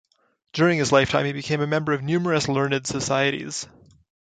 [0.53, 3.67] During his lifetime he became a member of numerous learned societies.